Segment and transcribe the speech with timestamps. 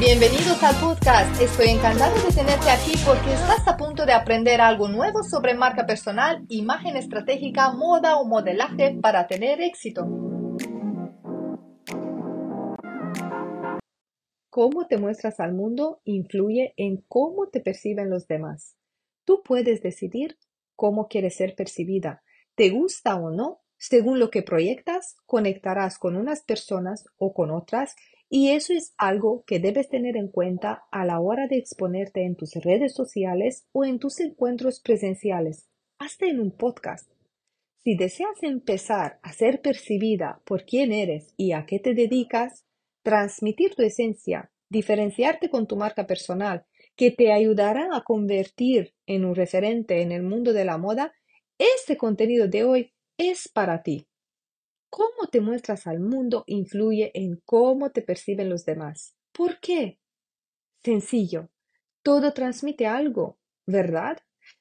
[0.00, 1.42] Bienvenidos al podcast.
[1.42, 5.84] Estoy encantado de tenerte aquí porque estás a punto de aprender algo nuevo sobre marca
[5.84, 10.06] personal, imagen estratégica, moda o modelaje para tener éxito.
[14.48, 18.78] Cómo te muestras al mundo influye en cómo te perciben los demás.
[19.26, 20.38] Tú puedes decidir
[20.76, 22.22] cómo quieres ser percibida.
[22.54, 23.60] ¿Te gusta o no?
[23.76, 27.96] Según lo que proyectas, conectarás con unas personas o con otras
[28.30, 32.36] y eso es algo que debes tener en cuenta a la hora de exponerte en
[32.36, 37.10] tus redes sociales o en tus encuentros presenciales, hasta en un podcast.
[37.82, 42.64] Si deseas empezar a ser percibida por quién eres y a qué te dedicas,
[43.02, 46.64] transmitir tu esencia, diferenciarte con tu marca personal,
[46.96, 51.12] que te ayudará a convertir en un referente en el mundo de la moda,
[51.58, 54.08] este contenido de hoy es para ti
[54.94, 59.16] cómo te muestras al mundo influye en cómo te perciben los demás.
[59.32, 59.98] ¿Por qué?
[60.84, 61.50] Sencillo.
[62.04, 64.18] Todo transmite algo, ¿verdad?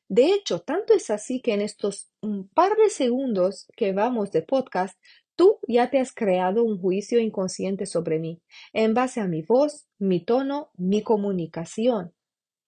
[0.09, 4.41] De hecho, tanto es así que en estos un par de segundos que vamos de
[4.41, 4.97] podcast,
[5.35, 8.41] tú ya te has creado un juicio inconsciente sobre mí,
[8.73, 12.15] en base a mi voz, mi tono, mi comunicación.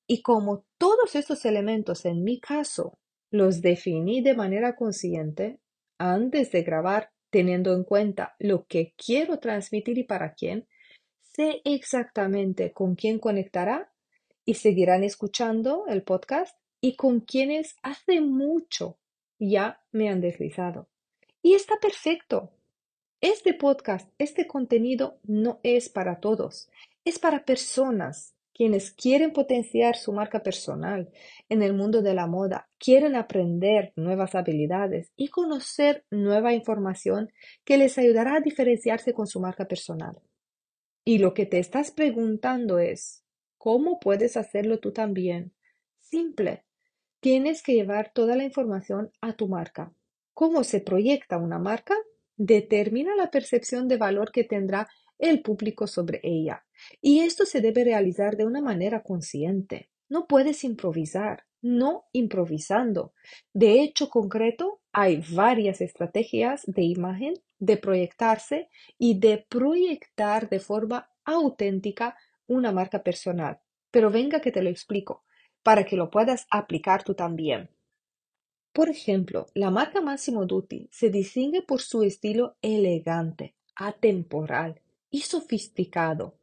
[0.05, 2.99] Y como todos estos elementos en mi caso
[3.37, 5.59] los definí de manera consciente
[5.97, 10.67] antes de grabar teniendo en cuenta lo que quiero transmitir y para quién,
[11.21, 13.91] sé exactamente con quién conectará
[14.45, 18.99] y seguirán escuchando el podcast y con quienes hace mucho
[19.39, 20.87] ya me han deslizado.
[21.41, 22.51] Y está perfecto.
[23.21, 26.69] Este podcast, este contenido no es para todos,
[27.05, 31.11] es para personas quienes quieren potenciar su marca personal
[31.49, 37.33] en el mundo de la moda, quieren aprender nuevas habilidades y conocer nueva información
[37.65, 40.17] que les ayudará a diferenciarse con su marca personal.
[41.03, 43.25] Y lo que te estás preguntando es,
[43.57, 45.53] ¿cómo puedes hacerlo tú también?
[45.99, 46.63] Simple.
[47.19, 49.91] Tienes que llevar toda la información a tu marca.
[50.33, 51.95] ¿Cómo se proyecta una marca?
[52.37, 54.87] Determina la percepción de valor que tendrá
[55.17, 56.65] el público sobre ella.
[57.01, 59.89] Y esto se debe realizar de una manera consciente.
[60.09, 63.13] No puedes improvisar, no improvisando.
[63.53, 71.09] De hecho concreto, hay varias estrategias de imagen, de proyectarse y de proyectar de forma
[71.23, 72.15] auténtica
[72.47, 73.59] una marca personal.
[73.89, 75.23] Pero venga que te lo explico,
[75.63, 77.69] para que lo puedas aplicar tú también.
[78.75, 86.35] Por ejemplo, la marca Massimo Dutti se distingue por su estilo elegante, atemporal, y sofisticado.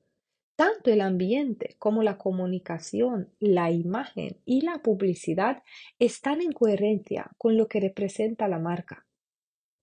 [0.56, 5.62] Tanto el ambiente como la comunicación, la imagen y la publicidad
[5.98, 9.04] están en coherencia con lo que representa la marca.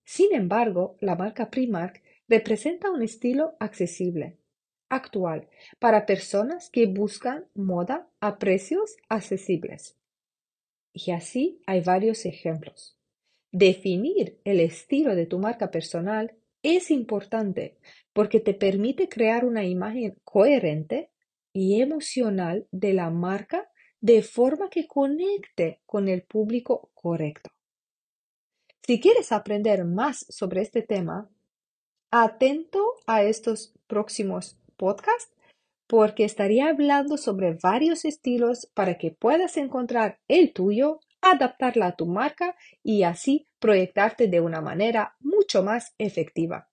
[0.04, 4.38] Sin embargo, la marca Primark representa un estilo accesible,
[4.88, 9.99] actual, para personas que buscan moda a precios accesibles.
[10.92, 12.96] Y así hay varios ejemplos.
[13.52, 17.78] Definir el estilo de tu marca personal es importante
[18.12, 21.10] porque te permite crear una imagen coherente
[21.52, 23.68] y emocional de la marca
[24.00, 27.50] de forma que conecte con el público correcto.
[28.86, 31.30] Si quieres aprender más sobre este tema,
[32.10, 35.32] atento a estos próximos podcasts
[35.90, 42.06] porque estaría hablando sobre varios estilos para que puedas encontrar el tuyo, adaptarla a tu
[42.06, 46.68] marca y así proyectarte de una manera mucho más efectiva.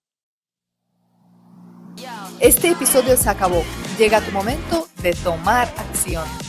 [2.39, 3.63] Este episodio se acabó.
[3.97, 6.46] Llega tu momento de tomar acción.